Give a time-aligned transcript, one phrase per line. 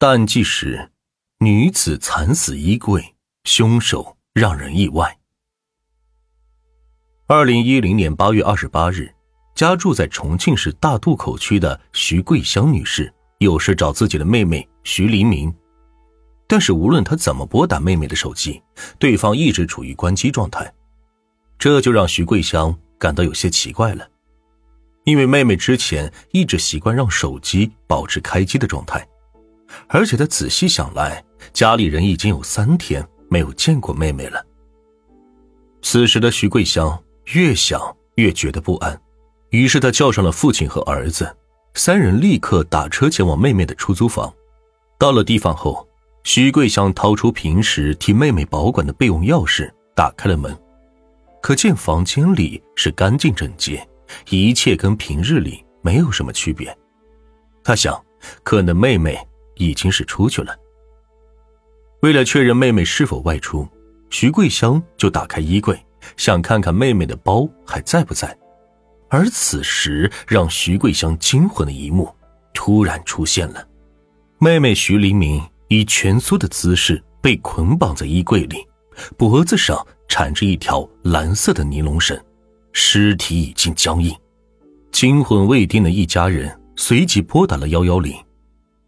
[0.00, 0.92] 淡季时，
[1.40, 5.18] 女子惨死衣柜，凶手让人意外。
[7.26, 9.14] 二零一零年八月二十八日，
[9.54, 15.54] 家住在重庆市大渡口区的徐桂香女士有事找自己的妹妹徐黎明，
[16.48, 18.62] 但是无论她怎么拨打妹妹的手机，
[18.98, 20.72] 对方一直处于关机状态，
[21.58, 24.08] 这就让徐桂香感到有些奇怪了。
[25.04, 29.06] 因为妹妹之前一直习惯让手机保持开机的状态，
[29.88, 34.44] 而且他仔细想来，家里人已经有三天没有见过妹妹了。
[35.82, 37.80] 此时的徐桂香越想
[38.16, 39.00] 越觉得不安，
[39.50, 41.34] 于是她叫上了父亲和儿子，
[41.74, 44.32] 三人立刻打车前往妹妹的出租房。
[44.98, 45.88] 到了地方后，
[46.24, 50.54] 徐桂香掏出平时替妹妹保管的备用钥匙，打开了门，
[51.40, 53.86] 可见房间里是干净整洁。
[54.28, 56.76] 一切跟平日里没有什么区别，
[57.62, 57.98] 他想，
[58.42, 59.16] 可能妹妹
[59.60, 60.56] 已经是出去了。
[62.00, 63.68] 为了确认妹妹是否外出，
[64.08, 65.78] 徐桂香就打开衣柜，
[66.16, 68.34] 想看看妹妹的包还在不在。
[69.10, 72.08] 而此时，让徐桂香惊魂的一幕
[72.54, 73.62] 突然出现了：
[74.38, 78.66] 妹妹徐黎明以蜷缩的姿势被捆绑在衣柜里，
[79.18, 82.18] 脖子上缠着一条蓝色的尼龙绳。
[82.72, 84.16] 尸体已经僵硬，
[84.92, 88.14] 惊魂未定的一家人随即拨打了幺幺零。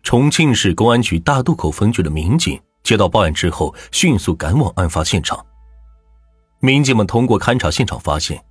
[0.03, 5.45] 重庆市公安局大渡口分局的民警接到报案之后，迅速赶往案发现场。
[6.61, 8.43] 民警们通过勘查现场发现，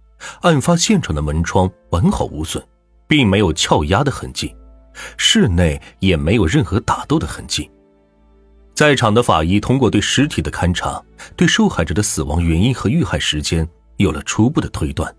[0.42, 2.66] 案发现场的门窗完好无损，
[3.08, 4.56] 并没有撬压的痕迹，
[5.18, 7.70] 室内也没有任何打斗的痕迹。
[8.74, 11.04] 在场的法医通过对尸体的勘查，
[11.36, 15.14] 对受害者的死亡原因和遇害时间有了初步的推断。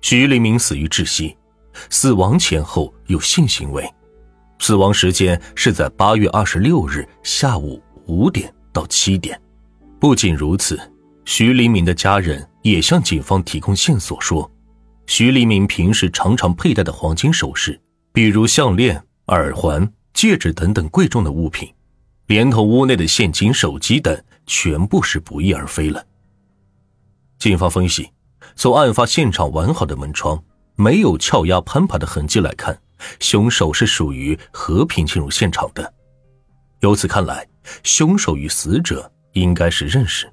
[0.00, 1.36] 徐黎明死于窒息，
[1.90, 3.88] 死亡前后有性行为，
[4.58, 9.40] 死亡时间是在八月二十六日下午五点到七点。
[10.00, 10.78] 不仅如此，
[11.24, 14.50] 徐黎明的家人也向警方提供线索说，
[15.06, 17.80] 徐黎明平时常常佩戴的黄金首饰，
[18.12, 21.72] 比如项链、耳环、戒指等等贵重的物品，
[22.26, 26.04] 连同屋内的现金、手机等，全部是不翼而飞了。
[27.38, 28.10] 警方分析。
[28.54, 30.42] 从案发现场完好的门窗、
[30.76, 32.78] 没有撬压攀爬的痕迹来看，
[33.20, 35.92] 凶手是属于和平进入现场的。
[36.80, 37.46] 由此看来，
[37.82, 40.30] 凶手与死者应该是认识。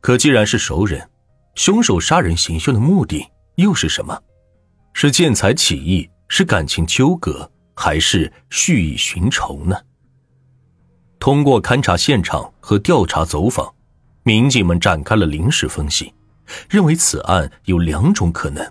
[0.00, 1.08] 可既然是熟人，
[1.54, 3.26] 凶手杀人行凶的目的
[3.56, 4.20] 又是什么？
[4.92, 9.76] 是见财起意，是感情纠葛，还是蓄意寻仇呢？
[11.18, 13.74] 通过勘察现场和调查走访，
[14.22, 16.12] 民警们展开了临时分析。
[16.68, 18.64] 认为此案有两种可能，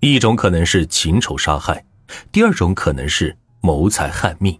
[0.00, 1.84] 一种可能是情仇杀害，
[2.32, 4.58] 第二种可能是谋财害命。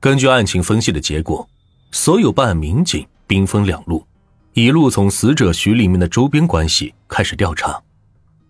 [0.00, 1.46] 根据案情分析的结果，
[1.90, 4.06] 所有办案民警兵分两路，
[4.54, 7.82] 一路从死者徐黎明的周边关系开始调查，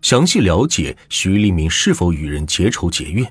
[0.00, 3.28] 详细了解徐黎明是否与人结仇结怨，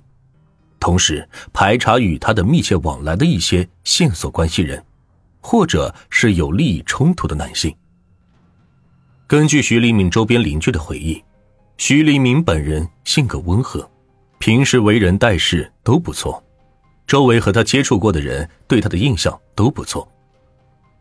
[0.81, 4.83] 同时排查与他的密切往来的一些线索关系人，
[5.39, 7.73] 或者是有利益冲突的男性。
[9.27, 11.23] 根据徐立明周边邻居的回忆，
[11.77, 13.89] 徐黎明本人性格温和，
[14.39, 16.41] 平时为人待事都不错，
[17.07, 20.07] 周围和他接触过的人对他的印象都不错，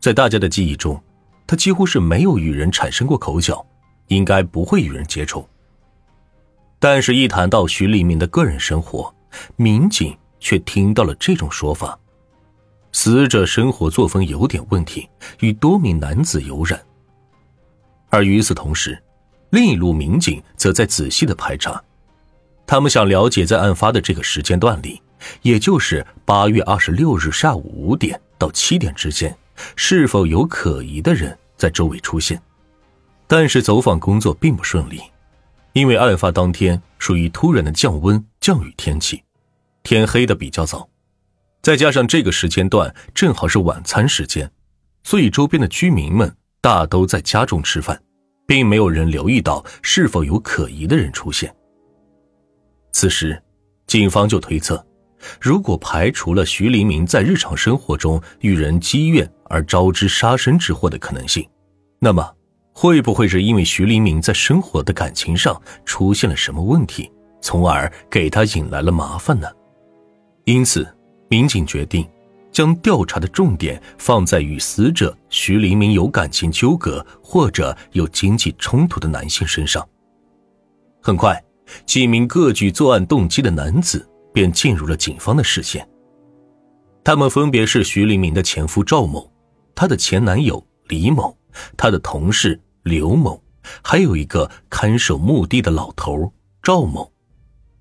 [0.01, 1.01] 在大家的记忆中，
[1.47, 3.65] 他几乎是没有与人产生过口角，
[4.09, 5.47] 应该不会与人接触。
[6.79, 9.15] 但是，一谈到徐黎明的个人生活，
[9.57, 11.99] 民警却听到了这种说法：
[12.93, 15.07] 死者生活作风有点问题，
[15.41, 16.81] 与多名男子有染。
[18.09, 19.01] 而与此同时，
[19.51, 21.83] 另一路民警则在仔细的排查，
[22.67, 25.03] 他们想了解在案发的这个时间段里，
[25.43, 29.37] 也就是八月二十六日下午五点到七点之间，
[29.77, 32.41] 是否有可疑的人在周围出现。
[33.27, 35.01] 但是走访工作并不顺利，
[35.73, 39.23] 因为案发当天属于突然的降温降雨天气，
[39.83, 40.89] 天黑的比较早，
[41.63, 44.51] 再加上这个时间段正好是晚餐时间，
[45.03, 46.37] 所以周边的居民们。
[46.63, 48.03] 大都在家中吃饭，
[48.51, 51.55] 并没有人留意到是否有可疑的人出现。
[52.91, 53.41] 此时，
[53.87, 54.85] 警方就推测，
[55.41, 61.49] 如果排除了徐黎明在日常生活中与人积怨而招致杀身之祸的可能性，
[62.01, 62.29] 那么
[62.73, 67.09] 会不会是因为徐黎明在生活的感情上出现了什么问题，
[67.41, 69.47] 从而给他引来了麻烦呢？
[70.45, 70.85] 因此，
[71.29, 72.05] 民警决定。
[72.53, 79.87] 将调查的重点放在与死者徐黎明有感情纠葛或者有经济冲突的男性身上。
[81.01, 81.43] 很快，
[81.87, 85.89] 几名各具作案动机的男子便进入了警方的视线。
[87.03, 89.33] 他们分别是徐黎明的前夫赵某，
[89.75, 91.37] 他的前男友李某，
[91.77, 93.43] 他的同事刘某，
[93.83, 96.33] 还有一个看守墓地的老头
[96.63, 97.11] 赵某。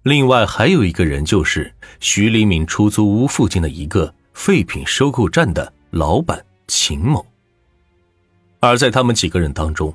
[0.04, 7.26] 另外还有一个人，就是徐黎明出租屋附近的一个废品收购站的老板秦某。
[8.60, 9.94] 而在他们几个人当中，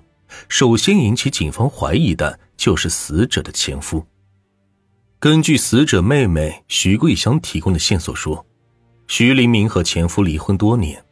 [0.49, 4.07] 首先引起警方怀疑的就是死者的前夫。
[5.19, 8.45] 根据死者妹妹徐桂香提供的线索说，
[9.07, 11.03] 徐黎明和前夫离婚多年，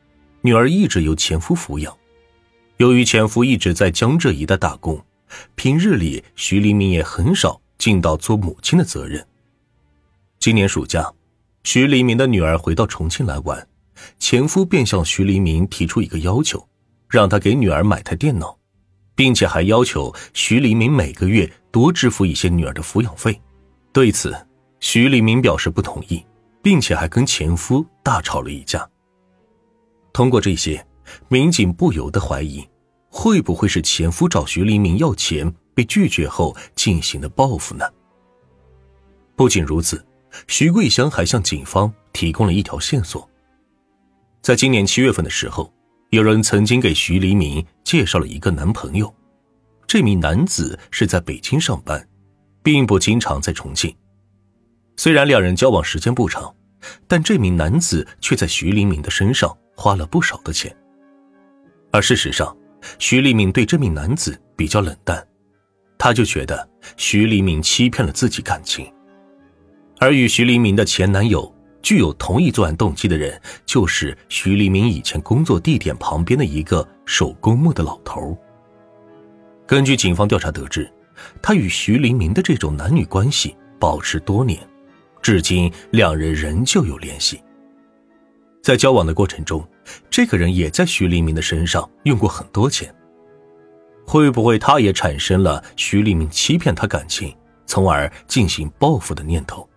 [0.41, 1.97] 女儿一直由前夫抚养。
[2.79, 5.03] 由于前夫一直在江浙一带打工，
[5.55, 9.27] 平日里徐黎明也很少尽到做母亲的责任。
[10.39, 11.13] 今年暑假，
[11.64, 13.67] 徐黎明的女儿回到重庆来玩，
[14.19, 16.69] 前夫便向徐黎明提出一个要求，
[17.09, 18.59] 让他给女儿买台电脑。
[19.14, 23.38] 并且还要求徐黎明每个月多支付一些女儿的抚养费，
[23.93, 24.35] 对此，
[24.81, 26.25] 徐黎明表示不同意，
[26.62, 28.88] 并且还跟前夫大吵了一架。
[30.12, 30.85] 通过这些，
[31.29, 32.67] 民警不由得怀疑，
[33.11, 37.85] 会不会是前夫找徐黎明要钱被拒绝后进行的报复呢？
[39.37, 40.05] 不仅如此，
[40.49, 43.29] 徐桂香还向警方提供了一条线索，
[44.43, 45.73] 在今年七月份的时候。
[46.11, 49.11] 有人曾经给徐黎明介绍了一个男朋友，
[49.87, 52.06] 这名男子是在北京上班，
[52.62, 53.96] 并不经常在重庆。
[54.99, 56.55] 虽然两人交往时间不长，
[57.08, 60.76] 但这名男子却在徐黎明的身上花了不少的钱。
[61.90, 62.55] 而事实上，
[62.99, 65.26] 徐黎明对这名男子比较冷淡，
[65.96, 66.69] 他就觉得
[66.99, 68.93] 徐黎明欺骗了自己感情，
[70.02, 71.50] 而与徐黎明的前男友。
[71.81, 78.37] 具有同一作案动机的人，就是徐黎明以前工作地点旁边的一个守公墓的老头。
[79.64, 80.93] 根据警方调查得知，
[81.40, 84.58] 他与徐黎明的这种男女关系保持多年，
[85.20, 87.40] 至今两人仍旧有联系。
[88.60, 89.64] 在交往的过程中，
[90.08, 92.93] 这个人也在徐黎明的身上用过很多钱。
[94.04, 97.32] 会不会他也产生了徐黎明欺骗他感情，
[97.66, 99.69] 从而进行报复的念头？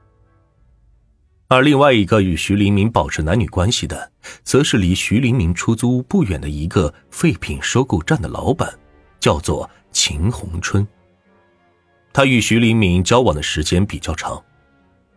[1.48, 4.12] 而另外一个与徐黎明保持男女关系的，
[4.44, 8.74] 则是离徐黎明出租屋不远的一个废品收购站的老板，
[9.20, 10.86] 叫做秦红春。
[12.12, 14.44] 他与徐黎明交往的时间比较长，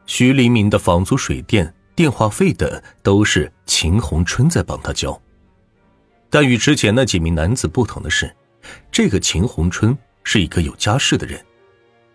[0.04, 2.70] 徐黎明的房租、水电、电话费等
[3.02, 5.18] 都是秦红春在帮他交。
[6.28, 8.30] 但与之前那几名男子不同的是，
[8.92, 11.42] 这个秦红春是一个有家室的人，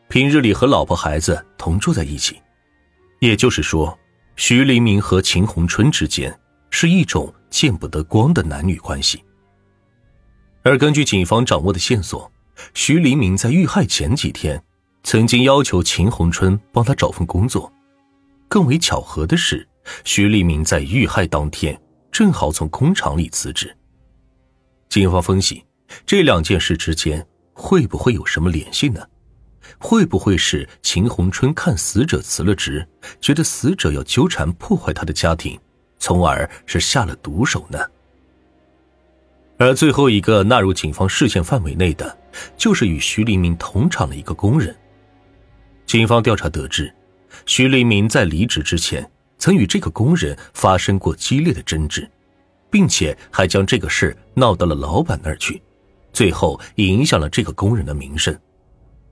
[0.08, 2.40] 平日里和老婆孩子同住在一起，
[3.20, 3.98] 也就是说。
[4.36, 6.38] 徐黎明和秦红春之间
[6.70, 9.24] 是一种见不得光的男女关系，
[10.64, 12.32] 而根据警方掌握的线索，
[12.74, 14.62] 徐黎明在遇害前几天
[15.04, 17.72] 曾经要求秦红春帮他找份工作。
[18.48, 19.68] 更为巧合的是，
[20.04, 21.80] 徐黎明在遇害当天
[22.12, 23.76] 正好从工厂里辞职。
[24.90, 25.64] 警方分析，
[26.06, 29.04] 这两件事之间会不会有什么联系呢？
[29.80, 32.88] 会不会是秦红春看死者辞了职，
[33.22, 35.60] 觉得死者要纠缠破坏他的家庭，
[36.00, 37.80] 从而是下了毒手呢？
[39.58, 42.18] 而最后一个纳入警方视线范围内的，
[42.58, 44.76] 就是与徐黎明同厂的一个工人。
[45.86, 46.94] 警方调查得知，
[47.46, 52.10] 徐黎明在离职之前，曾与这个工人发生过激烈的争执，
[52.72, 55.62] 并且还将这个事闹到了老板那儿去，
[56.12, 58.38] 最后也影响了这个工人的名声。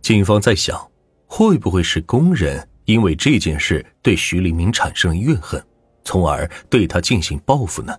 [0.01, 0.89] 警方在想，
[1.27, 5.63] 会不会是工人因为这件事对徐立明产生怨恨，
[6.03, 7.95] 从而对他进行报复呢？